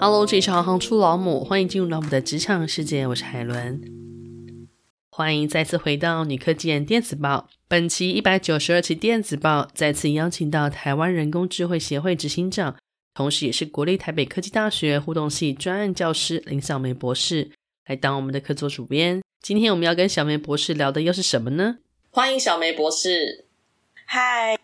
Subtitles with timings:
[0.00, 3.80] Hello，这里是行行出老母，欢迎进入老母的职场世界，我是海伦。
[5.10, 7.48] 欢迎再次回到女科技人电子报。
[7.66, 12.76] 本期一百九十二期电子报再次邀请到台湾人工智慧协会执行长，
[13.14, 17.50] 同时也是国立台北科技大学互动系专案教师林小梅博士
[17.86, 19.22] 来当我们的客座主编。
[19.40, 21.78] 今天我们要跟小梅博士聊的又是什么呢？
[22.10, 23.46] 欢迎小梅博士，
[24.04, 24.58] 嗨。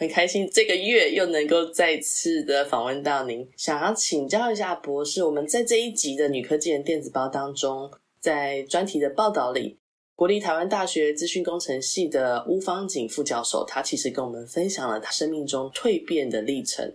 [0.00, 9.76] 很开心这个月又能够再次的访问到您，想要请教一下博士，我们在这一集的女科技人电子报当中，在专题的报道里，
[10.16, 16.90] 国立台湾大学资讯工程系的巫方景副教授，他其实跟我们分享了他生命中蜕变的历程，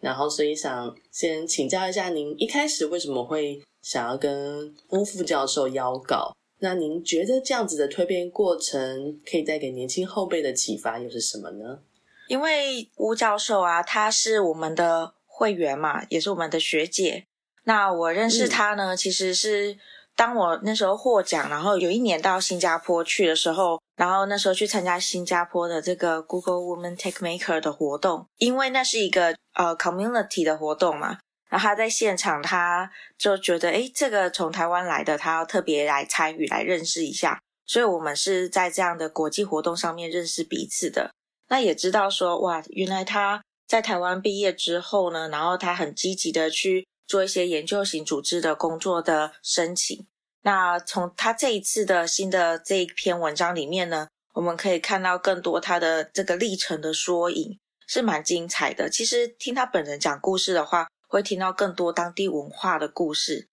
[0.00, 6.36] 然后所以想先请教一下您，一开始为什么会想要跟巫副教授邀稿？
[6.58, 11.78] 那您觉得这样子的蜕变过程可以带给年轻后辈的启发又是什么呢？
[12.28, 17.24] 因为吴教授啊，他是我们的会员嘛，也是我们的学姐。
[17.64, 19.78] 那我认识他呢，嗯、其实是
[20.16, 31.18] 当我那时候获奖，然后有一年到新加坡去的时候，然后那时候去参加新加坡的这个 Google Woman Tech Maker 的活动，因为那是一个呃 community 的活动嘛。
[31.48, 37.38] 然后他在现场，他就觉得，诶，这个从台湾来的，他要特别来参与，来认识一下。
[37.66, 41.10] 所以我们是在这样的国际活动上面认识彼此的。
[41.52, 50.06] 那也知道说，哇，原来他在台湾毕业之后呢，然后他很积极的去做一些研究型组织的工作的申请。
[50.40, 58.88] 那从他这一次的新的这一篇文章里面呢，我们可以看到更多他的这个历程的缩影，是蛮精彩的。
[58.88, 63.46] 其实听他本人讲故事的话，会听到更多当地文化的故事。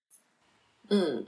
[0.90, 1.26] 嗯，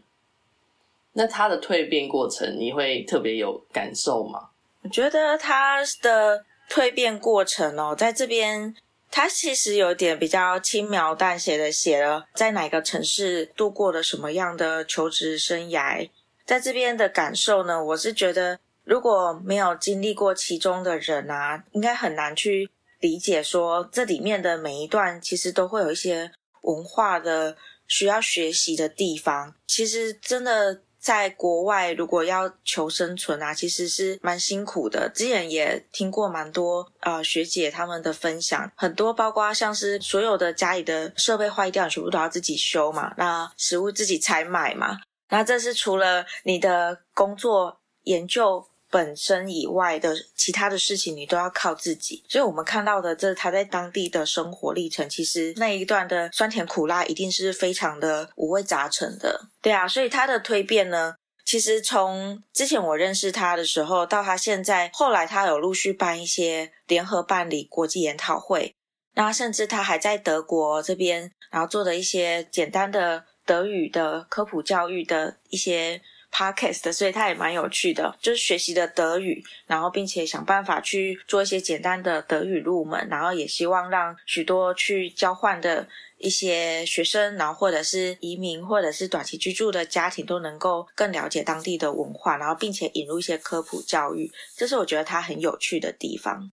[1.12, 4.52] 那他的蜕变过程，你会特别有感受吗？
[4.84, 6.46] 我觉得他的。
[6.72, 8.74] 蜕变过程哦，在这边，
[9.12, 16.10] 他其实有点比较轻描淡写的写了在哪个城市度过了什么样的求职生涯。
[16.46, 22.70] 在这边的感受呢，我是觉得如果没有经历过其中的人啊，应该很难去
[23.02, 26.32] 理解说这里面的每一段其实都会有一些
[26.62, 29.54] 文化的需要学习的地方。
[29.68, 30.84] 其实真的。
[31.02, 35.10] 在国外，如果要求生存啊，其实是蛮辛苦的。
[35.10, 48.68] 之前也听过蛮多啊学姐他们的分享，很多包括像是所有的家里的设备坏掉，全部都要自己修嘛，那食物自己采买嘛，那这是除了你的工作研究。
[48.92, 52.22] 本身以外的其他的事情，你都要靠自己。
[52.28, 59.48] 所以我们看到的，这他在当地的生活历程，其实那一段的酸甜苦辣，一定是非常的五味杂陈的。
[59.62, 61.16] 对啊，所以他的蜕变呢，
[61.46, 68.76] 其实从之前我认识他的时候，到他现在，后来他有陆续办一些联合办理国际研讨会，
[69.16, 76.02] 那甚至他还在德国这边，然后做的一些简单的德语的科普教育的一些。
[76.32, 85.88] Podcast，所以它也蛮有趣的，就是学习的德语，然后并且想办法去做一些简单的德语入门，然后也希望让许多去交换的
[86.18, 96.52] 一些学生，然后或者是移民或者是短期居住的家庭都能够更了解当地的文化，然后并且引入一些科普教育，这是我觉得它很有趣的地方。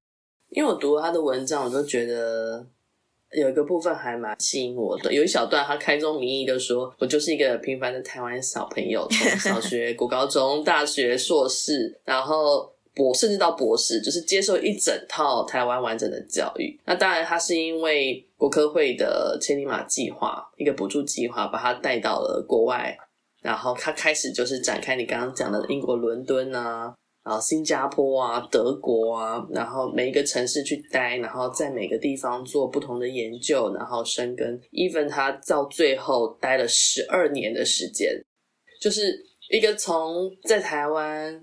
[0.50, 2.66] 因为我读了他的文章，我都觉得。
[3.36, 16.80] 有一个部分还蛮吸引我的，有一小段他开宗明义的说：“我就是一个平凡的台湾小朋友，从 小学、国高中、大学、硕士，然后博甚至到博士，就是接受一整套台湾完整的教育。
[16.86, 22.96] 那当然，他是因为国科会的千里马计划一个补助计划，把他带到了国外，
[23.42, 26.94] 然后他开始就是展开你刚刚讲的英国伦敦啊。”
[27.28, 34.58] 然后新加坡啊，德国啊，然后每一个城市去待，然后在每个地方做不同的研究，然后生根。
[34.72, 38.18] even 他到最后待了十二年的时间，
[38.80, 41.38] 就是一个从在台湾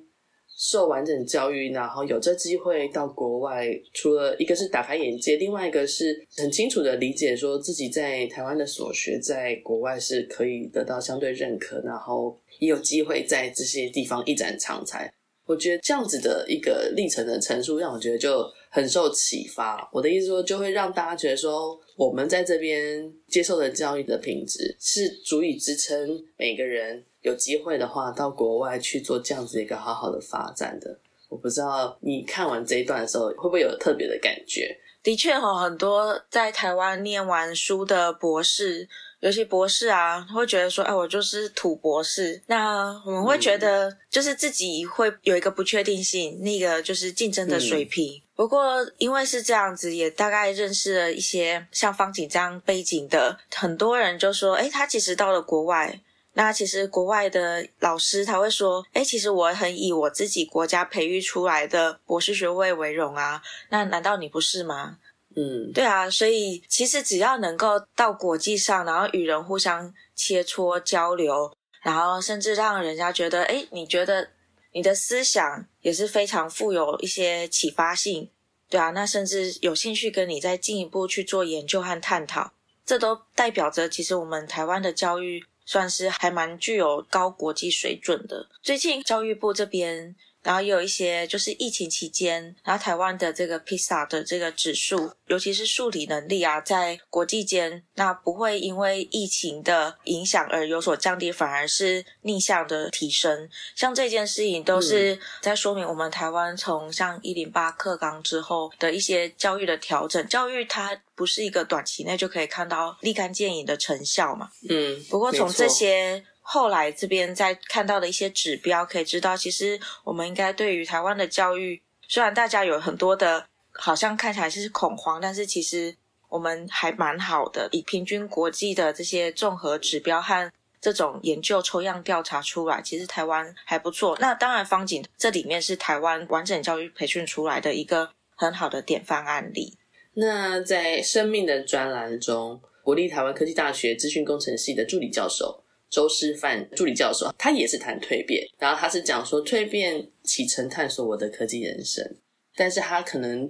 [0.57, 15.13] 受完整教育，然后有这机会到国外，除了一个是打开眼界，另外一个是很清楚的理解，说自己在台湾的所学在国外是可以得到相对认可，然后也有机会在这些地方一展长才。
[15.45, 19.87] 我觉得这样子的一个历程的陈述，让我觉得就很受启发。
[19.93, 30.99] 我的意思说，就会让大家觉得说，我们在这边接受的教育的品质是足以支撑每个人有机会的话到国外去做这样子一个好好的发展的。
[31.29, 34.75] 我不知道你看完这一段的时候会不会有特别的感觉？
[35.03, 38.89] 的确哈，很多在台湾念完书的博士，
[39.25, 42.39] 尤其博士啊，会觉得说，哎，我就是土博士。
[42.45, 48.19] 那我们会觉得，就是自己会有一个不确定性，那个就是竞争的水平。
[48.19, 55.99] 嗯、不过，因为是这样子，也大概认识了一些像方景这样背景的很多人，就说，哎，他其实到了国外。
[56.37, 63.41] 那其实国外的老师他会说，哎，其实我很以我自己国家培育出来的博士学位为荣啊。
[63.69, 64.97] 那难道你不是吗？
[65.35, 66.09] 嗯，对啊。
[66.09, 74.29] 所以其实只要能够到国际上，然后与人互相切磋交流，然后甚至让人家觉得，诶，你觉得
[74.73, 78.29] 你的思想也是非常富有一些启发性，
[78.69, 78.89] 对啊。
[78.91, 82.53] 那甚至有兴趣跟你再进一步去做研究和探讨，
[82.85, 85.43] 这都代表着其实我们台湾的教育。
[85.67, 88.47] 算是还蛮具有高国际水准的。
[88.61, 90.15] 最近教育部这边，
[90.45, 103.49] 然后也有一些就是疫情期间，然后台湾的这个 PISA 的这个指数，尤其是数理能力啊，在国际间那不会因为疫情的影响而有所降低，反而是逆向的提升。
[103.75, 110.23] 像这件事情都是在说明我们台湾从像一零八课纲之后的一些教育的调整。
[110.27, 114.51] 教育它不是一个短期内就可以看到立竿见影的成效嘛？
[114.69, 115.03] 嗯。
[115.09, 116.23] 不过从这些。
[116.47, 125.95] 后来这边在看到的一些指标，可以知道，其实我们应该对于台湾的教育，虽然大家有很多的，好像看起来是恐慌，但是其实
[126.29, 127.67] 我们还蛮好的。
[127.71, 134.15] 以平均国际的这些综合指标和这种研究抽样调查出来，其实台湾还不错。
[134.21, 139.79] 那当然，方景这里面是台湾完整教育培训出来的一个很好的典范案例。
[140.13, 145.63] 那在生命的专栏中，国立台湾科技大学资讯工程系的助理教授。
[145.95, 152.05] 周师范助理教授，他也是谈蜕变，然后他是讲说蜕变启程探索我的科技人生，
[152.53, 153.49] 但是他可能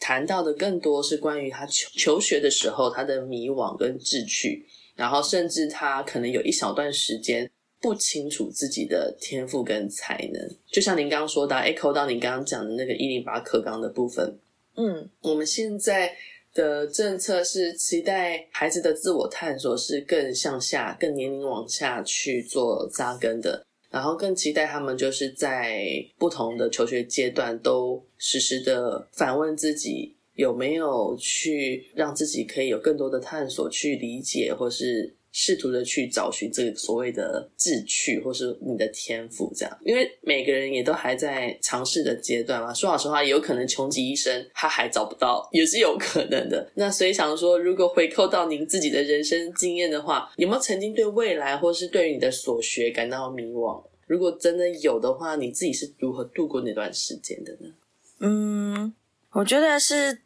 [0.00, 7.48] 谈到的更多是关于他求求学的时候他的迷惘跟志趣，然后甚至他可能有一小段时间
[7.80, 14.36] 不清楚自己的天赋跟才能，就像您刚刚说到，echo 到您刚刚讲的那个一零八课纲的部分，
[14.74, 16.16] 嗯，我们现在。
[16.54, 25.84] 的政策是期待孩子的自我探索是更向下、更年龄往下去做扎根的，然后更期待他们就是在
[26.16, 35.16] 不同的求学阶段都实时的反问自己有没有去让自己可以有更多的探索，去理解或是。
[35.36, 42.72] 试图的去找寻这个所谓的志趣，或是你的天赋，这样，因为每个人也都还在尝试的阶段嘛。
[42.72, 46.70] 说老实话，有可能穷极一生他还找不到，也是有可能的。
[46.74, 53.84] 那所以想说，如果回扣到您自己的人生经验的话，有没有曾经对未来或是对于你的所学感到迷惘？
[54.06, 57.74] 如果真的有的话，你自己是如何度过那段时间的呢？
[58.20, 58.94] 嗯，
[59.32, 60.20] 我觉得是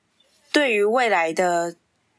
[0.53, 1.75] 对于未来的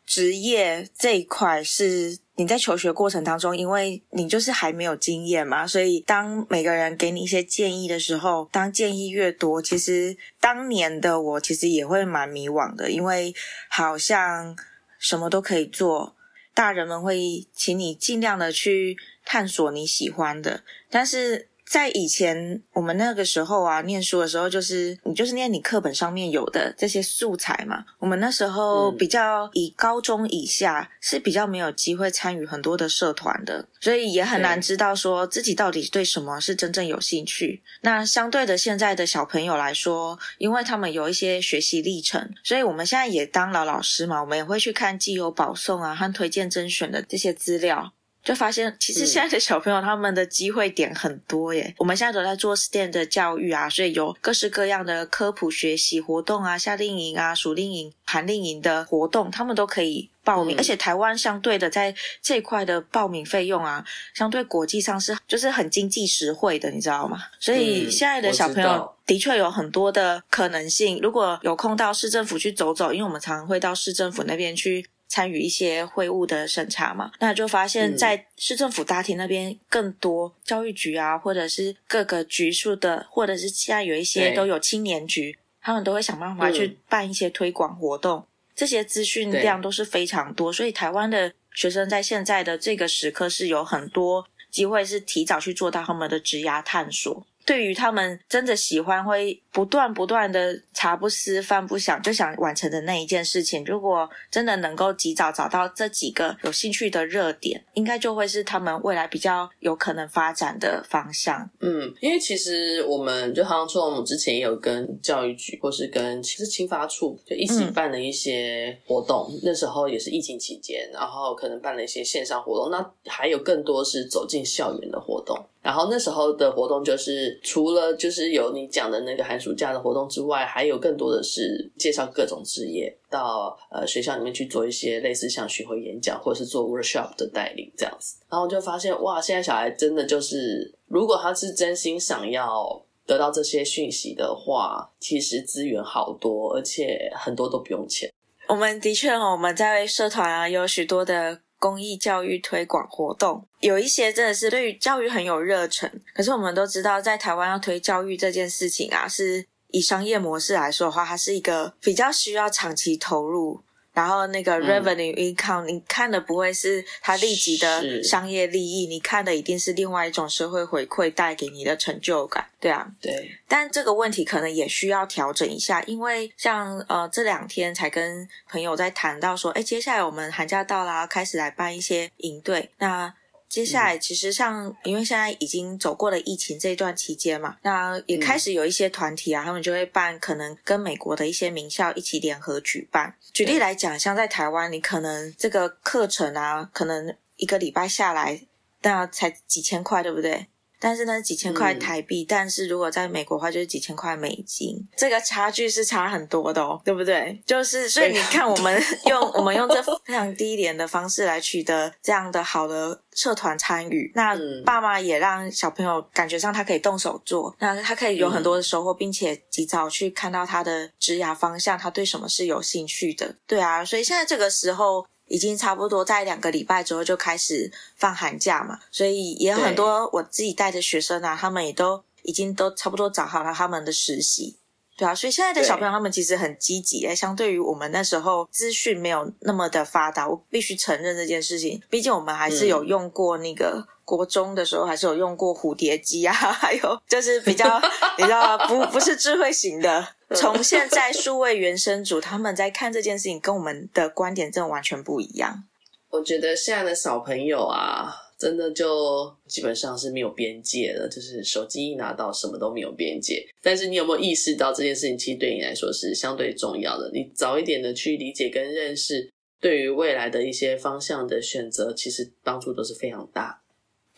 [0.09, 2.17] 职业这一块是。
[2.39, 13.35] 你在求学过程当中，因为你就是还没有经验嘛，所以当每个人给你一些建议的时候，当建议越多，其实当年的我其实也会蛮迷惘的，因为
[13.69, 14.55] 好像
[14.97, 16.15] 什么都可以做，
[16.53, 18.95] 大人们会请你尽量的去
[19.25, 21.49] 探索你喜欢的，但是。
[21.69, 27.85] 在以前我们那个时候啊，念书的时候，就是你就是念你课本上面有的这些素材嘛。
[27.99, 37.61] 我们那时候比较以高中以下是比较没有机会参与很多的社团的，所以也很难知道说自己到底对什么是真正有兴趣。
[37.81, 47.93] 那相对的，现在的小朋友来说，因为他们有一些学习历程，所以我们现在也当了老师嘛，我们也会去看既有保送啊和推荐甄选的这些资料。
[48.23, 51.63] 就发现，其实现在的小朋友他们的机会点很多耶。
[51.69, 51.73] 嗯。
[51.79, 60.55] 我们现在都在做 STEM 的教育啊，所以有各式各样的科普学习活动啊，夏令营啊、暑令营、寒令营的活动，他们都可以报名。
[60.57, 60.59] 嗯。
[60.59, 63.83] 而且台湾相对的在这一块的报名费用啊，
[64.13, 67.23] 相对国际上是就是很经济实惠的，你知道吗？
[67.39, 70.99] 所以现在的小朋友的确有很多的可能性。
[71.01, 74.85] 如果有空到市政府去走走，因为我们常常会到市政府那边去。
[75.09, 88.23] 参与一些会务的审查嘛，那就发现，在市政府大厅那边更多教育局啊，或者是各个局处的，或者是现在有一些都有青年局，他们都会想办法去办一些推广活动，
[88.55, 97.25] 这些资讯量都是非常多，所以台湾的学生在现在的这个时刻是有很多机会是提早去做到他们的职涯探索。
[97.49, 111.49] 对于他们真的喜欢，会不断不断的茶不思饭不想就想完成的那一件事情，如果真的能够及早找到这几个有兴趣的热点，应该就会是他们未来比较有可能发展的方向。
[111.59, 125.35] 嗯，因为其实我们就好像说，我们之前也有跟教育局或是跟其实青发处就一起办了一些活动，嗯、那时候也是疫情期间，然后可能办了一些线上活动，那还有更多是走进校园的活动。
[125.69, 138.15] 然后那时候的活动就是除了就是有你讲的那个寒暑假的活动之外，还有更多的是介绍各种职业到呃学校里面去做一些类似像巡回演讲或者是做 workshop 的带领这样子。
[138.27, 148.11] 然后就发现哇，现在小孩真的就是，如果他是真心想要得到这些讯息的话，其实资源好多，而且很多都不用钱。
[148.47, 151.41] 我们的确哦，我们在社团啊有许多的。
[151.59, 155.91] 公益教育推广活动，有一些真的是对于教育很有热忱。
[156.13, 163.61] 可是我们都知道，在台湾要推教育这件事情啊，是以商业模式来说的话，它是一个比较需要长期投入。
[163.99, 173.29] 然后那个 revenue income，、嗯、你看的不会是它立即的商业利益，你看的一定是另外一种社会回馈带给你的成就感，对啊，对。
[173.45, 183.13] 但这个问题可能也需要调整一下，因为像呃这两天才跟朋友在谈到说，哎，接下来我们寒假到啦，开始来办一些营队，那。
[183.49, 193.15] 接下来，其实像因为现在已经走过了疫情这段期间嘛，那也开始有一些团体啊，他们就会办，可能跟美国的一些名校一起联合举办。
[193.33, 198.39] 举例来讲，像在台湾，你可能这个课程啊，可能一个礼拜下来，
[198.83, 200.45] 那才几千块，对不对？
[200.79, 207.41] 但是呢，几千块台币，嗯，但是如果在美国的话，就是几千块美金，这个差距是差很多的哦，对不对？
[207.45, 225.05] 就是所以你看，我们用我们用这非常低廉的方式来取得这样的好的社团参与，那爸妈也让小朋友感觉上他可以动手做，那他可以有很多的收获，并且及早去看到他的职涯方向，他对什么是有兴趣的，对啊，所以现在这个时候。
[225.29, 234.57] 已经差不多在两个礼拜之后就开始放寒假嘛，所以也有很多我自己带的学生啊，他们也都已经都差不多找好了他们的实习，
[234.97, 243.87] 对啊，所以现在的小朋友他们其实很积极诶，相对于我们那时候资讯没有那么的发达，我必须承认这件事情，毕竟我们还是有用过那个。
[244.09, 247.79] 嗯国中的时候还是有用过蝴蝶机啊， 还有就是比较
[248.17, 250.07] 比较不不是智慧型的。
[250.35, 255.63] 从现在数位原生组他们在看这件事情，跟我们的观点真的完全不一样。
[256.09, 263.43] 我觉得现在的小朋友啊，真的就基本上是没有边界的，就是手机一拿到什么都没有边界。
[263.61, 267.11] 但是你有没有意识到这件事情其实对你来说是相对重要的？
[267.13, 269.29] 你早一点的去理解跟认识，
[269.61, 273.61] 对于未来的一些方向的选择，其实帮助都是非常大。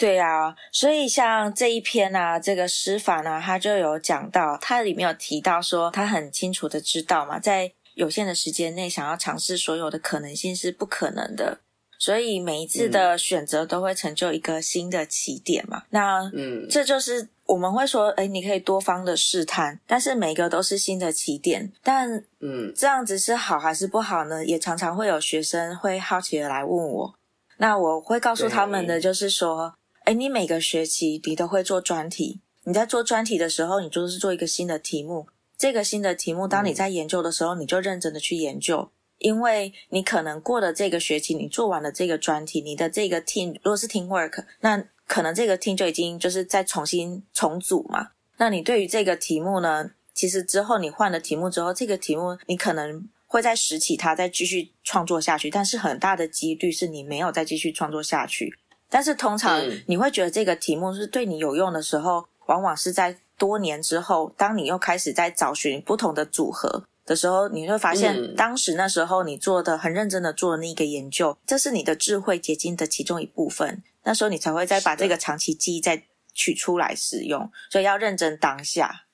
[0.01, 11.59] 对啊，所以像这一篇啊，这个师法呢，他就有讲到，他里面有提到说，他很清楚的知道嘛，在有限的时间内想要尝试所有的可能性是不可能的，
[11.99, 15.83] 所以每一次的选择都会成就一个新的起点嘛。
[15.83, 21.71] 嗯、那嗯，这就是我们会说，诶，你可以多方的试探，但是每个都是新的起点。
[21.83, 24.43] 但嗯，这样子是好还是不好呢？
[24.43, 27.13] 也常常会有学生会好奇的来问我，
[27.57, 29.75] 那我会告诉他们的就是说。
[30.05, 32.41] 诶，你每个学期你都会做专题。
[32.63, 35.27] 你在做专题的时候，你就是做一个新的题目。
[35.57, 38.89] 这个新的题目，当你在研究的时候，你就认真的去研究，
[39.19, 48.09] 因为你可能过了这个学期，你做完了这个专题，你的这个 team 如果是 team work，那可能这个 team 就已经就是再重新重组嘛。
[48.37, 58.57] 那你对于这个题目呢，其实之后你换了题目之后，这个题目你可能会再拾起它，再继续创作下去，但是很大的几率是你没有再继续创作下去。
[58.91, 73.81] 但是通常你会觉得这个题目是对你有用的时候，往往是在多年之后，当你又开始在找寻不同的组合的时候，你会发现当时那时候你做的很认真的做的那个研究，这是你的智慧结晶的其中一部分。
[74.03, 79.05] 那时候你才会再把这个长期记忆再取出来使用，所以要认真当下。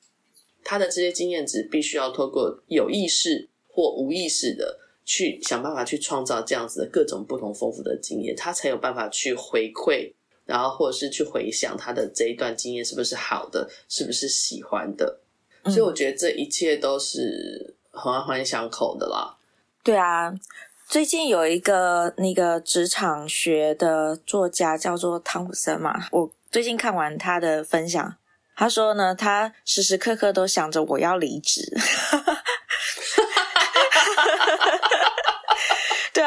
[0.63, 4.79] 他的这些经验值必须要透过有意识或无意识的。
[5.08, 10.12] 去想办法去创造这样子的各种不同丰富的经验，他才有办法去回馈，
[10.46, 15.22] 然后或者是去回想他的这一段经验是不是好的，是不是喜欢的。
[15.64, 15.72] 嗯。
[15.72, 19.38] 所以我觉得这一切都是很环环相扣的啦。
[19.82, 20.34] 对啊，
[20.90, 28.14] 最近有一个那个职场学的作家叫做汤普森嘛，我最近看完他的分享，
[28.58, 31.62] 他说呢，他时时刻刻都想着我要离职。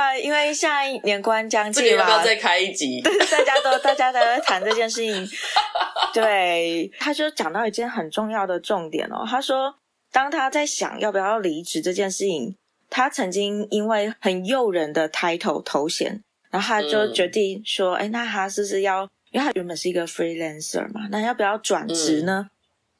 [0.00, 3.00] 对啊，因为现在年关将近嘛，要不要再开一集？
[3.04, 5.28] 对，大家都 大家都在谈这件事情。
[6.14, 9.26] 对，他就讲到一件很重要的重点哦。
[9.28, 9.74] 他说，
[10.10, 12.56] 当他在想要不要离职这件事情，
[12.88, 19.08] 他曾经因为很诱人的 title 头衔，然后他就决定说：“哎、嗯，那他是不是要？
[19.30, 22.50] 因为他原本是一个 freelancer 嘛，那要不要转职呢？”嗯、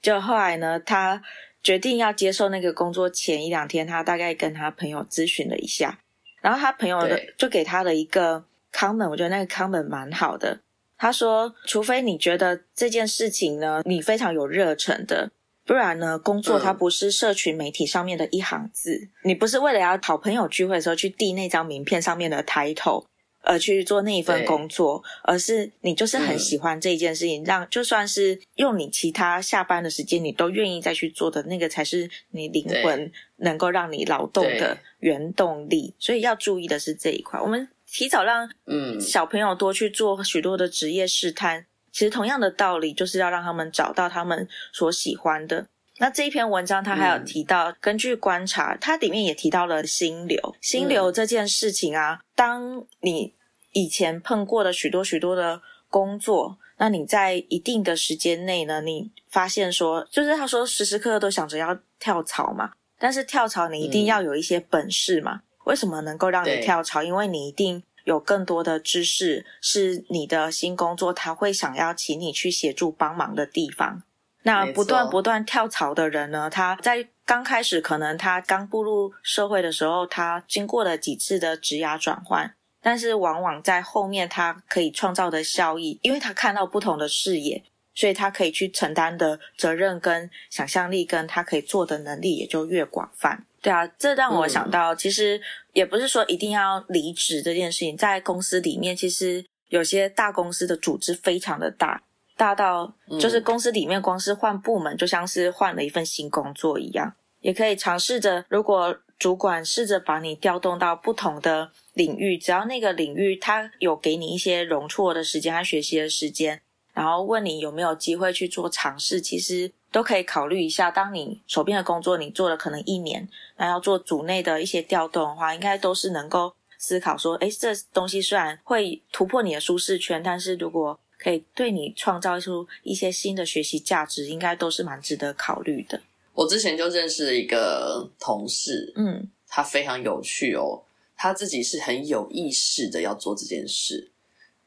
[0.00, 1.20] 就后来呢，他
[1.62, 5.98] 决定要接受那个工作前一两天，他大概跟他朋友咨询了一下，
[6.40, 10.60] 然后他朋友的就给他了一个 comment，我觉得那个 comment 蛮好的。
[10.96, 15.30] 他说：“除非你觉得这件事情呢，你非常有热忱的，
[15.64, 18.94] 不然呢，工作它不是社群媒体上面的一行字。
[18.94, 23.06] 嗯、你不是为了要好朋友聚会的时候去递那张名片上面的 title
[23.50, 35.92] 而去做那一份工作，而是你就是很喜欢这一件事情，嗯、让就算是用你其他下班的时间，你都愿意再去做的那个，才是你灵魂能够让你劳动的原动力。
[35.98, 45.66] 所以要注意的是这一块，我们。”提早让嗯小朋友多去做许多的职业试探，嗯、其实同样的道理就是要让他们找到他们所喜欢的。
[45.98, 50.38] 那这一篇文章他还有提到，嗯、根据观察，它里面也提到了心流。
[50.60, 53.34] 心流这件事情啊，嗯、当你
[53.72, 65.34] 以前碰过的许多许多的工作，那你在一定的时间内呢，你发现说，就是他说时时刻刻都想着要跳槽嘛，但是跳槽你一定要有一些本事嘛。
[65.34, 67.02] 嗯为什么能够让你跳槽？
[67.02, 74.02] 因为你一定有更多的知识，是你的新工作他会想要请你去协助帮忙的地方。
[74.42, 76.48] 那不断不断跳槽的人呢？
[76.48, 87.62] 他在刚开始可能他刚步入社会的时候，他经过了几次的职涯转换，但是往往在后面他可以创造的效益，因为他看到不同的视野，
[87.94, 93.44] 所以他可以去承担的责任跟想象力，跟他可以做的能力也就越广泛。
[93.62, 95.38] 对啊，这让我想到，其实
[95.74, 102.02] 也不是说一定要离职这件事情，在公司里面，其实有些大公司的组织非常的大，
[102.38, 107.12] 大到就是公司里面光是换部门，就像是换了一份新工作一样。
[107.40, 116.60] 也可以尝试着，如果主管试着把你调动到不同的领域，只要那个领域他有给你一些容错的时间和学习的时间，
[116.94, 119.72] 然后问你有没有机会去做尝试，其实。
[119.92, 136.00] 都可以考虑一下，当你手边的工作你做了可能一年，那要做组内的一些调动的话，应该都是能够思考说，诶，这东西虽然会突破你的舒适圈，但是如果可以对你创造出一些新的学习价值，应该都是蛮值得考虑的。
[136.34, 140.80] 我之前就认识了一个同事，嗯，他非常有趣哦，
[141.22, 144.10] 他自己是很有意识的要做这件事。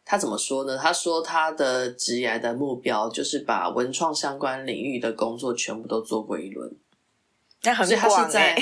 [0.05, 0.77] 他怎么说呢？
[0.77, 6.71] 他说他的职业的目标就是把文创相关领域的工作全部都做过一轮。
[7.63, 8.55] 那很广哎。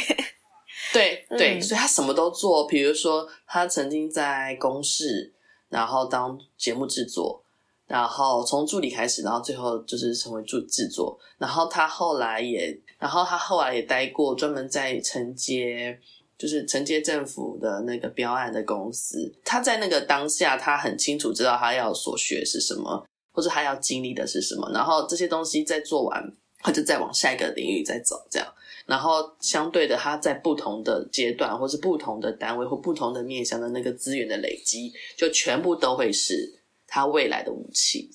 [0.94, 2.66] 对对，嗯、所以他什么都做。
[2.66, 5.34] 比如说，他曾经在公视，
[5.68, 7.44] 然后当节目制作，
[7.88, 11.20] 然后从助理开始，然后最后就是成为助制作。
[11.38, 16.00] 然后他后来也，然后他后来也待过专门在承接。
[16.42, 26.20] 就是承接政府的那个标案的公司，他在那个当下，他很清楚知道他要所学是什么，或者他要经历的是什么，然后这些东西再做完，
[26.64, 28.54] 他就再往下一个领域再走，这样。
[28.88, 36.52] 然后相对的，他在不同的阶段，或是不同的单位或不同的面向的那个资源的累积，就全部都会是
[36.88, 38.10] 他未来的武器。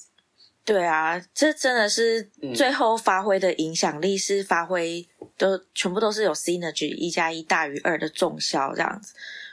[0.66, 5.08] 对啊，这真的是最后发挥的影响力是发挥。
[5.38, 9.12] 都全部都是有 synergy 一加一大于二的重效这样子，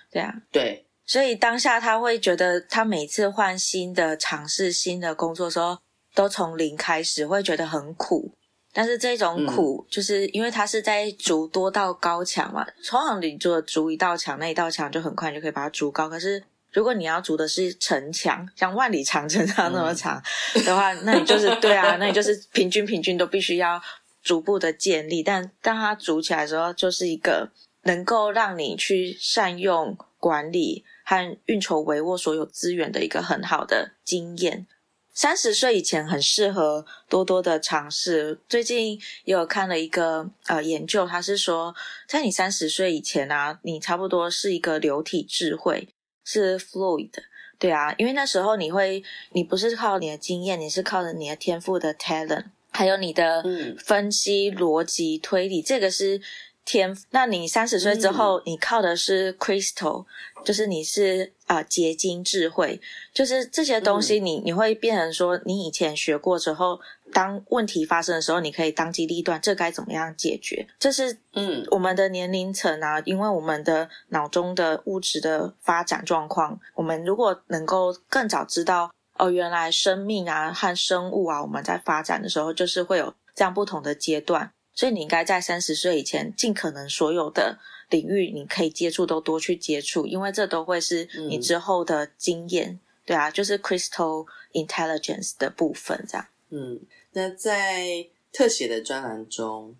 [0.10, 5.78] 对啊，对，所以当下他会觉得他每次换新的尝试新的工作的时候，
[6.16, 8.34] 都从零开始，会觉得很苦。
[8.72, 16.08] 但是这种苦，就是因为他是在筑多道高墙嘛，通常你做筑一道墙，那一道墙就很快就可以把它筑高。
[16.08, 16.42] 可是
[16.74, 20.22] 如果你要筑的是城墙，像万里长城这样那么长
[20.66, 23.82] 的话，嗯、那你就是对啊， 那你就是平均平均都必须要。
[24.24, 27.50] 逐步的建立，但当它组起来的时候，就是一个
[27.82, 34.66] 能够让你去善用管理和运筹帷幄所有资源的一个很好的经验。
[35.14, 38.40] 三十岁以前很适合多多的尝试。
[38.48, 38.94] 最近
[39.26, 41.76] 也有看了一个呃研究，它是说，
[42.08, 45.90] 在你三十岁以前啊，你差不多是一个流体智慧，
[46.24, 47.12] 是 fluid，
[47.60, 52.46] 对啊，因为那时候你会，你不是靠你的经验，你是靠着你的天赋的 talent。
[52.76, 53.44] 还有你的
[53.78, 56.20] 分析、嗯、逻辑、推理，这个是
[56.66, 56.98] 天。
[57.12, 60.06] 那你三十岁之后，嗯、你靠的是 crystal，
[60.44, 62.82] 就是你是啊、呃、结晶智慧，
[63.14, 66.80] 就是这些东西你，你、嗯、你会变成说，你以前学过之后，
[67.14, 70.68] 当问题发生的时候，你可以当机立断，这该怎么样解决？
[70.80, 78.92] 这是嗯，我们的年龄层啊，因为我们的脑中的物质的发展状况，我们如果能够更早知道。
[79.16, 87.60] 哦，原来生命啊和生物啊，我们在发展的时候就是会有这样不同的阶段，所以你应该在三十岁以前，尽可能所有的
[87.92, 92.72] 领域你可以接触都多去接触，因为这都会是你之后的经验。
[92.72, 96.26] 嗯、对啊，就是 crystal intelligence 的部分这样。
[96.50, 96.80] 嗯，
[97.14, 99.76] 那在特写的专栏中。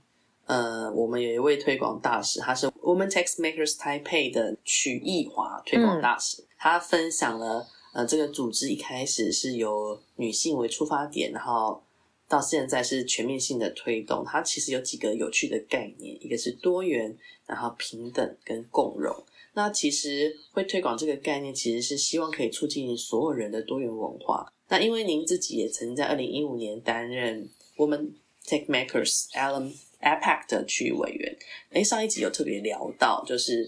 [0.46, 11.82] 呃，我们有一位推广大使，他是 Woman Tastemakers Taipei 的曲艺华推广大使，嗯、他分享了呃，这个组织一开始是由女性为出发点，然后
[12.28, 14.26] 到现在是全面性的推动。
[14.26, 19.16] 它其实有几个有趣的概念，一个是多元，然后平等跟共融。
[19.54, 24.52] 那其实会推广这个概念，其实是希望可以促进所有人的多元文化。
[24.74, 29.72] 那因为您自己也曾经在二零一五年担任 woman Techmakers Alum。
[30.02, 31.34] APAC 的区域委员，
[31.70, 33.66] 诶，上一集有特别聊到，就是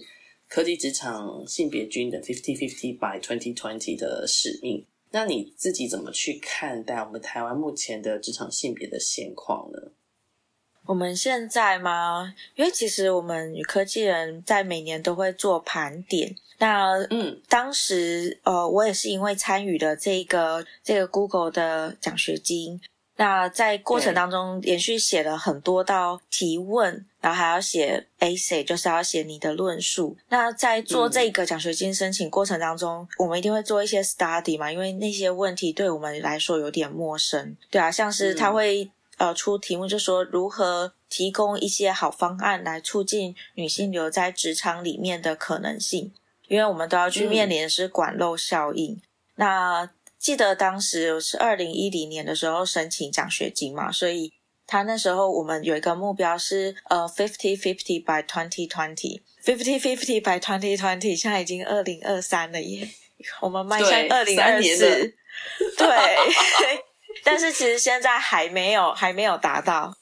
[0.48, 4.84] 科技职场性别均等 fifty fifty by twenty twenty 的使命。
[5.12, 9.78] 那你自己怎么去看待我们台湾目前的职场性别的现况呢？
[10.86, 12.34] 我们现在吗？
[12.54, 16.34] 因为其实我们与科技人在每年都会做盘点。
[16.58, 22.80] 那嗯，当时呃，我也是因为参与了这个这个 Google 的奖学金。
[23.18, 30.14] 那在过程当中，连续写了很多道提问，然后还要写 essay，就是要写你的论述。
[30.28, 37.56] 那在做这个奖学金申请过程当中，嗯、我们一定会做一些 study 嘛，因为那些问题对我们来说有点陌生。
[37.70, 46.12] 对啊，像是他会、嗯、呃出题目，就说如何提供一些好方案来促进女性留在职场里面的可能性，
[46.48, 48.94] 因为我们都要去面临的是管漏效应。
[48.94, 49.02] 嗯、
[49.36, 54.32] 那记得当时是二零一零年的时候申请奖学金嘛，所以
[54.66, 62.88] 他那时候我们有一个目标是呃 fifty fifty by twenty twenty fifty fifty by twenty twenty，现在已经二零二三了耶，
[63.40, 65.14] 我们迈向二零二四，
[65.76, 65.86] 对，
[67.24, 69.96] 但是其实现在还没有还没有达到。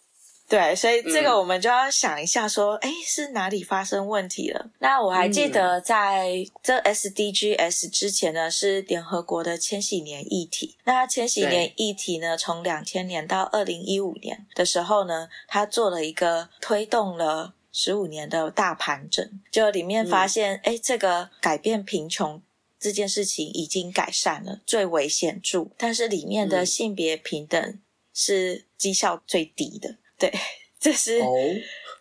[0.47, 4.71] 对，所以这个我们就要想一下，说，哎、嗯，是哪里发生问题了？
[4.79, 10.77] 那我还记得，在这 SDGs 之前呢，是联合国的千禧年议题。
[10.85, 22.41] 那千禧年议题呢，从两千年到二零一五年的时候呢，他做了一个推动了十五年的大盘整，就里面发现，哎、嗯，这个改变贫穷
[22.85, 27.81] 这件事情已经改善了，最为显著，但是里面的性别平等
[28.13, 29.97] 是绩效最低的。
[30.19, 30.31] 对，
[30.79, 31.35] 这是、oh.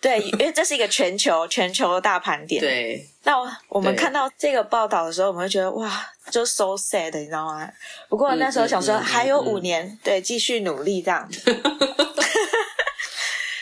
[0.01, 2.59] 对，因为这是一个全球全球的大盘点。
[2.59, 3.37] 对，那
[3.69, 7.71] 我们看到这个报道的时候，我们会觉得哇，就 so sad，你知道吗？
[8.09, 11.25] 不过那时候想说还有五年，对，继续努力这样。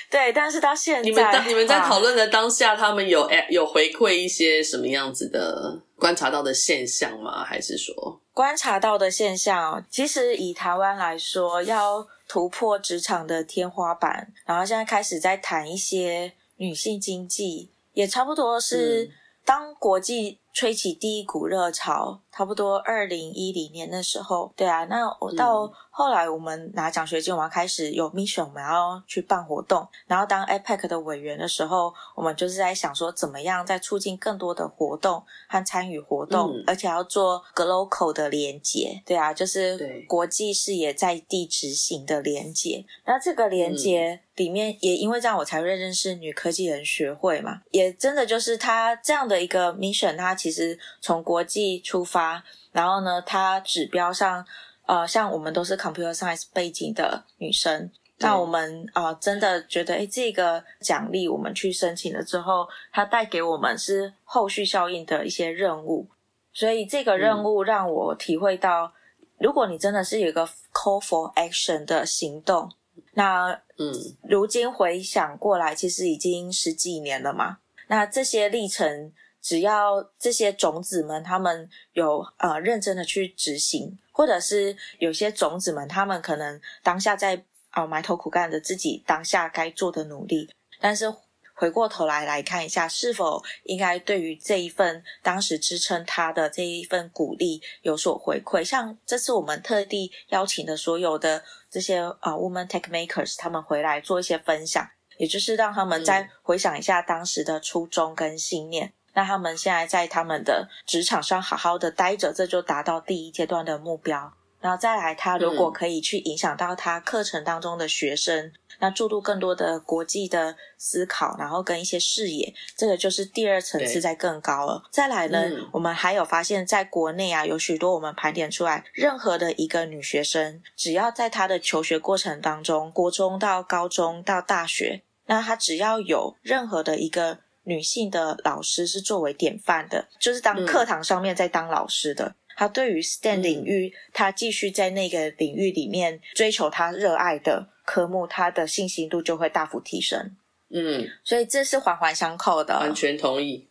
[0.09, 7.45] 对，但是到现在，你们你们在讨论的当下，他们有有回馈一些什么样子的观察到的现象吗？
[7.45, 12.05] 还是说观察到的现象，其实以台湾来说，要。
[12.31, 19.11] 突破职场的天花板，然后现在开始在谈一些女性经济，也差不多是
[19.43, 25.63] 当国际吹起第一股热潮，差不多二零一零年的时候，对啊，那我到。
[25.63, 29.85] 嗯后来我们拿奖学金，我们开始有 mission，我们要去办活动。
[30.07, 39.03] 然后当 APEC 的委员的时候，我们就是在想说，怎么样在促进更多的活动和参与活动，嗯、而且要做 global 的连接。
[39.05, 42.85] 对啊，就是国际视野在地执行的连接。
[43.05, 47.61] 那这个连接里面，也因为这样，我才会认识女科技人学会嘛。
[47.71, 54.45] 也真的就是他这样的一个 mission，他其实从国际出发，然后呢，它指标上。
[54.87, 66.09] 呃，像我们都是 computer science 背景的女生，那我们啊、呃，真的觉得，哎，这个奖励我们去申请了之后，它带给我们是后续效应的一些任务，
[66.51, 68.91] 所以这个任务让我体会到，嗯、
[69.39, 72.69] 如果你真的是有一个 call for action 的行动，
[73.13, 83.97] 那嗯，如今回想过来，其实已经十几年了嘛，那这些历程，只要这些种子们他们有呃认真的去执行。
[84.13, 91.11] 或者是有些种子们，他们可能当下在啊埋头苦干的自己当下该做的努力，但是
[91.53, 98.61] 回过头来来看一下，是否应该对于这一份当时支撑他的这一份鼓励有所回馈？
[98.65, 104.85] 像这次我们特地邀请的所有的这些啊 woman Tech Makers，他们回来做一些分享，
[105.17, 108.87] 也就是让他们再回想一下当时的初衷跟信念。
[108.87, 114.33] 嗯那他们现在在他们的职场上好好的待着，这就达到第一阶段的目标。
[114.61, 124.83] 然后再来，他如果可以去影响到他课程当中的学生，嗯、那注入更多的国际的思考，然后跟一些视野，这个就是第二层次在更高了。
[124.91, 142.25] 再来呢，嗯、我们还有发现，在国内啊，有许多我们盘点出来，任何的一个女学生，只要在她的求学过程当中，国中到高中到大学，那她只要有任何的一个女性的老师是作为典范的，就是当课堂上面在当老师的。
[142.25, 150.35] 嗯他对于 STEM 领域，嗯、他继续在那个领域里面追求他热爱的科目，他的信心度就会大幅提升。
[150.69, 152.77] 嗯，所以这是环环相扣的。
[152.77, 153.67] 完全同意。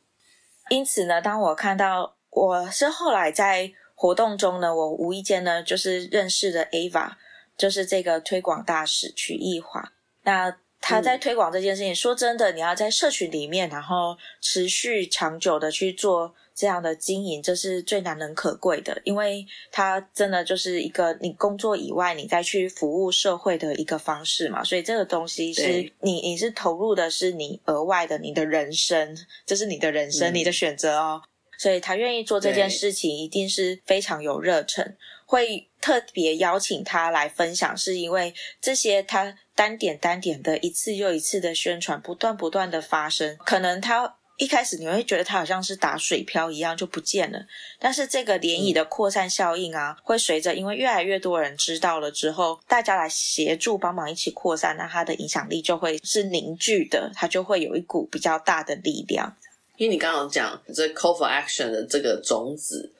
[0.71, 7.13] 因此呢，当我看到我是后来在活动中呢，我无意间呢就是认识了 Ava，
[7.57, 9.93] 就是这个推广大使曲艺华。
[10.23, 16.35] 那他在推广这件事情，嗯、说真的，你要在社群里面，然后持续长久的去做。
[16.53, 24.63] 这样的经营，这是最难能可贵的，因为它真的就是一个你工作以外，你再去服务社会的一个方式嘛。
[24.63, 29.17] 所以这个东西是你，你是投入的是你额外的你的人生，
[29.47, 31.23] 这是你的人生，嗯、你的选择哦。
[31.59, 44.17] 所以他愿意做这件事情，一定是非常有热忱，会特别邀请他来分享，是因为这些他单点单点的一次又一次的宣传，不断不断的发生，可能它。
[44.39, 47.39] 一开始你会觉得它好像是打水漂一样就不见了，
[47.79, 59.31] 但是这个涟漪的扩散效应啊，会随着因为越来越多人知道了之后，大家来协助帮忙一起扩散，那它的影响力就会是凝聚的，它就会有一股比较大的力量。
[59.77, 62.91] 因为你刚刚讲这 call for action 的这个种子，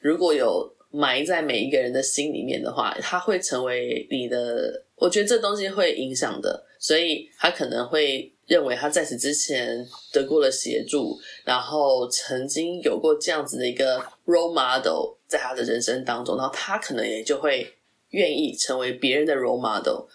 [0.00, 8.32] 如果有埋在每一个人的心里面的话，它会成为你的，我觉得这东西会影响的，所以他可能会。
[8.50, 17.72] 认为他在此之前得过了协助，然后曾经有过这样子的一个 role model 在他的人生当中，然后他可能也就会
[18.08, 20.08] 愿意成为别人的 role model。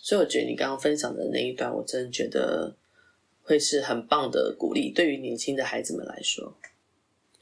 [0.00, 2.74] 所以我觉得你刚刚分享的那一段，我真的觉得
[3.42, 6.56] 会是很棒的鼓励，对于年轻的孩子们来说。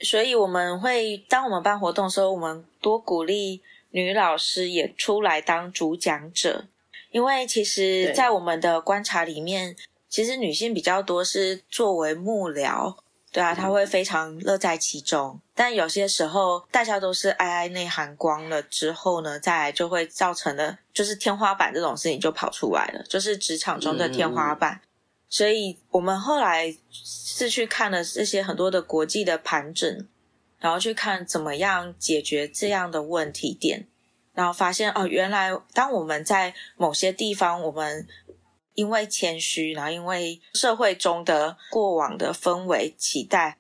[0.01, 6.65] 所以我们会当我们办活动的时候，我们多鼓励女老师也出来当主讲者，
[7.13, 9.77] 因为其实，在我们的观察里面。
[10.13, 12.95] 其实女性比较多是作为幕僚，
[13.31, 15.41] 对啊，她会非常乐在其中。
[15.55, 24.75] 但有些时候，大家都是爱爱内含光了之后呢，再来就会造成了就是天花板这种事情就跑出来了，就是职场中的天花板。
[24.75, 24.89] 嗯、
[25.31, 30.07] 所以我们后来是去看了这些很多的国际的盘整，
[30.59, 33.87] 然后去看怎么样解决这样的问题点，
[34.35, 38.07] 然后发现哦，原来当我们在某些地方，我们
[38.75, 43.59] 因为谦虚，然后因为社会中的过往的氛围期待，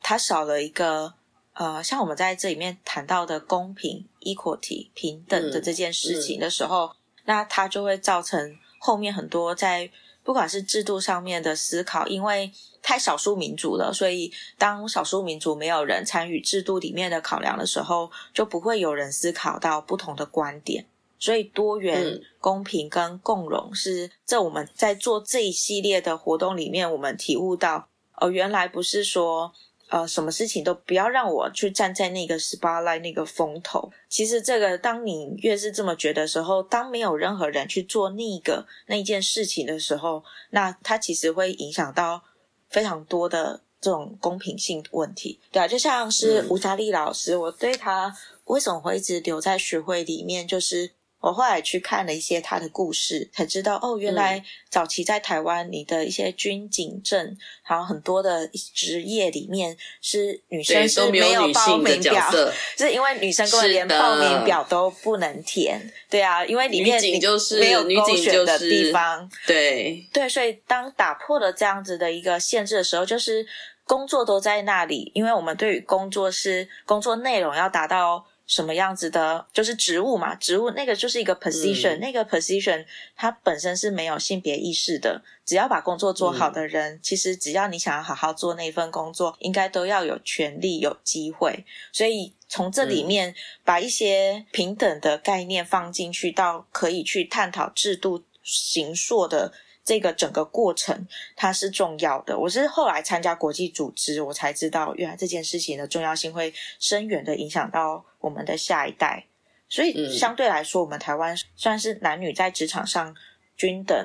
[0.00, 1.14] 它少了一个
[1.52, 9.90] 呃，像我们在这里面谈到的公平、equality、平等的这件事情的时候，嗯嗯、那它就会造成后面很多在
[10.26, 12.50] 不管是制度上面的思考，因为
[12.82, 20.84] 太少数民族了，所以当少数民族没有人参与制度里面的考量的时候，就不会有人思考到不同的观点。
[21.20, 29.52] 所以多元、公平跟共荣是这我们在做这一系列的活动里面，我们体悟到，哦，原来不是说，
[29.88, 33.90] 呃，什么事情都不要让我去站在那个 spotlight 那个风头。
[34.08, 42.22] 其实这个，当你越是这么觉得的时候，当没有任何人去做那个那一件事情的时候，那它其实会影响到
[42.68, 45.38] 非常多的这种公平性问题。
[45.52, 48.12] 对啊，就像是吴佳丽老师，我对他
[48.46, 50.92] 为什么会一直留在学会里面，就是。
[51.18, 62.30] 我后来去看了一些他的故事，才知道哦，原来早期在台湾，你的一些军警证，还有很多的职业里面是女生是没有报名表，
[62.76, 65.92] 是因为女生根本连报名表都不能填。
[66.08, 69.28] 对啊，因为里面就是没有勾选的地方。
[69.46, 73.44] 对对，所以当打破了这样子的一个限制的时候，就是
[73.84, 78.24] 工作都在那里，因为我们对于工作是工作内容要达到。
[78.46, 82.84] 什么样子的，就是职务嘛，职务那个就是一个 position，、嗯、那个 position
[83.16, 91.64] 它本身是没有性别意识的，只要把工作做好的人，嗯、其实只要你想要好好做那份工作，应该都要有权利、有机会。
[91.92, 99.52] 所以从这里面把一些平等的概念放进去，到可以去探讨制度形塑的。
[99.86, 101.06] 这个整个过程
[101.36, 102.36] 它是重要的。
[102.36, 109.24] 我是后来参加国际组织，我才知道原来这件事情的重要性会深远的影响到我们的下一代。
[109.68, 113.14] 所以相对来说，我们台湾算是男女在职场上
[113.56, 113.96] 均等，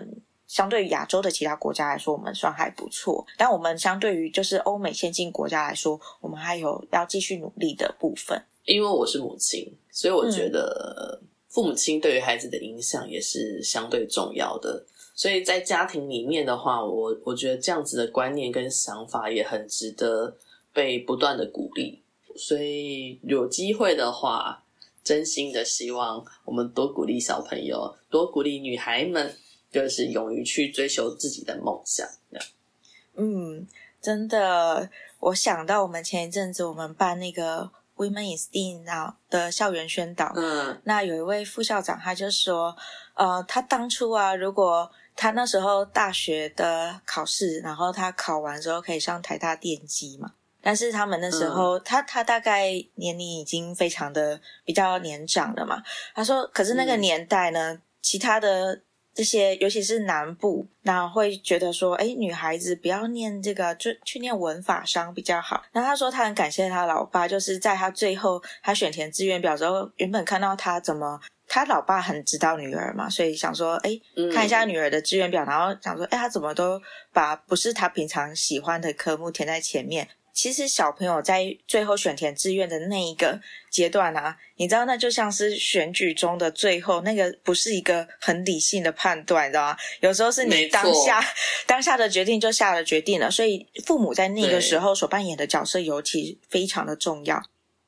[0.46, 3.26] 相对于亚洲的其他国家来说，我们算还不错。
[3.36, 8.40] 但我们相对于就是欧美先进国家来说，我们还有要继续努力的部分。
[8.66, 14.86] 因为我是母亲，所以我觉得父母亲对于孩子的影响也是相对重要的。
[15.16, 20.36] 所以在家庭里面的话，我我觉得这样子的观念跟想法也很值得
[20.74, 22.01] 被不断的鼓励。
[22.36, 24.64] 所以有机会的话，
[25.04, 29.36] 真心的希望我们多鼓励小朋友，多鼓励女孩们，
[29.72, 32.08] 就是勇于去追求自己的梦想。
[33.16, 33.68] 嗯，
[34.02, 34.90] 真的，
[35.20, 42.76] 我想到我们前一阵子我们办那个 Women in STEAM Now 的校园宣导，嗯，那有一位副校长他就说，
[43.16, 50.34] 呃，他当初啊，如果他那时候大学的考试，然后他考完之后可以上台大电机嘛。
[50.62, 55.82] 但是他们那时候，嗯、他他大概年龄已经非常的比较年长了嘛。
[56.14, 58.82] 他说，可是那个年代呢，嗯、其他的
[59.14, 65.62] 这些，尤其是南部，那会觉得说，哎，女孩子不要念这个，就去念文法商比较好。
[65.72, 74.00] 然后他说，他很感谢他老爸，就是在他最后他选填志愿表之后，原本看到他怎么，他老爸很知道女儿嘛，所以想说，哎，
[74.34, 80.08] 看一下女儿的志愿表，然后想说，哎，他怎么都把不是他平常喜欢的科目填在前面。
[80.34, 83.40] 其实小朋友在最后选填志愿的那一个
[83.70, 89.78] 阶段啊，你知道，那就像是选举中的最后那个，不是一个很理性的判断，你知道吗？
[90.00, 91.24] 有时候是你当下
[91.66, 97.44] 当下的决定就下了决定了，所以父母在那个时候所扮演的角色尤其非常的重要。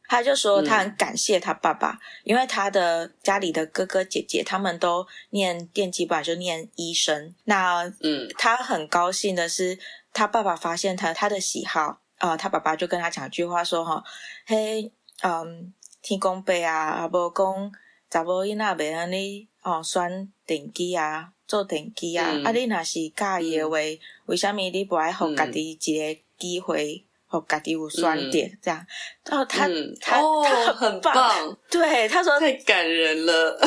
[0.05, 7.33] 他就说他很感谢他爸爸，嗯、因为他的家里的哥哥姐姐他们都念电机，班就念医生。
[7.45, 9.79] 那嗯，他很高兴的是，
[10.11, 12.02] 他爸爸发现他他的喜好。
[12.19, 14.03] 啊、呃，他爸爸就跟他讲一句话说：“哈，
[14.45, 17.71] 嘿，嗯，天公伯啊，阿伯讲，
[18.09, 28.85] 查某囡仔袂安尼哦，选电机啊，做电机啊，嗯、啊，你若是介意的话，嗯、为什么你不爱互家己一个机会，互家己有选点、嗯、这样？
[29.31, 33.59] 哦，他、嗯、他、哦、他很棒，很棒对，他说太感人了，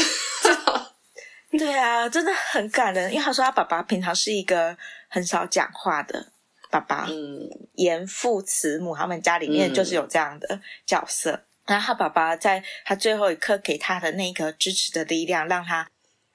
[1.50, 4.76] 对啊，真的很感人，因为他说他爸爸平常是一个
[5.08, 6.32] 很少讲话的。”
[6.70, 11.32] 爸爸，嗯，严父慈母，他们家里面就是有这样的角色。
[11.32, 15.88] 嗯、然后他爸爸在他最后一刻给他的那个支持的力量，让他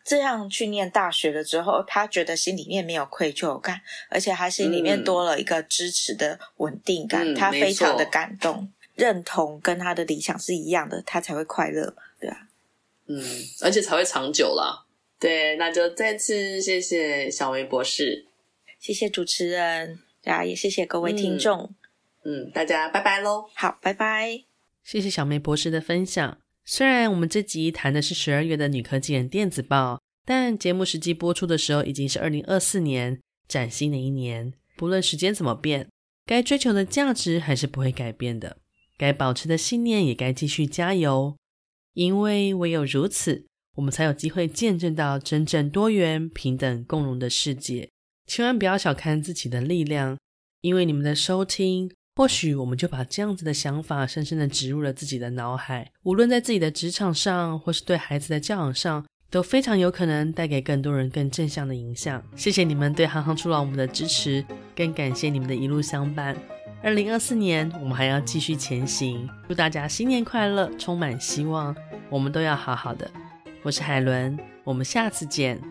[0.04, 12.48] 这样去念大学了之后，他觉得心里面没有愧疚感，而且他心里面多了一个支持的稳定感，嗯、他非常的感动，嗯、认同跟他的理想是一样的，他才会快乐，对啊，
[13.08, 13.24] 嗯，
[13.62, 14.86] 而且才会长久啦。
[15.20, 18.26] 对，那就再次谢谢小梅博士，
[18.80, 20.00] 谢谢主持人。
[20.22, 21.74] 对啊，也谢谢各位听众，
[22.24, 23.50] 嗯，嗯，大家拜拜喽。
[23.56, 24.44] 好，拜拜。
[24.84, 26.38] 谢谢小梅博士的分享。
[26.64, 34.54] 虽然我们这集谈的是十二月的女科技人电子报，但节目实际播出的时候已经是二零二四年，崭新的一年。
[34.78, 35.90] 不论时间怎么变，
[36.26, 38.58] 该追求的价值还是不会改变的，
[38.98, 41.36] 该保持的信念也该继续加油。
[41.94, 47.90] 因为唯有如此，我们才有机会见证到真正多元、平等、共荣的世界。
[48.32, 50.18] 千万不要小看自己的力量，
[50.62, 55.92] 因为你们的收听，或许我们就把这样子的想法深深的植入了自己的脑海。
[56.04, 62.24] 无论在自己的职场上，或是对孩子的教养上，都非常有可能带给更多人更正向的影响。
[62.34, 66.34] 谢谢你们对行行出老母的支持，更感谢你们的一路相伴。
[66.82, 69.30] 二零二四年，我们还要继续前行。
[69.50, 71.76] 祝大家新年快乐，充满希望。
[72.10, 73.12] 我们都要好好的。
[73.62, 75.62] 我是海伦，我们下次见。